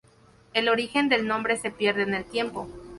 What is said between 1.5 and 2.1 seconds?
se pierde